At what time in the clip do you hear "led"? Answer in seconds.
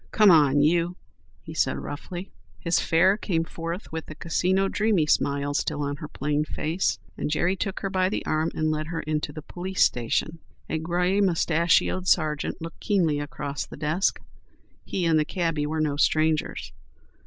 8.71-8.87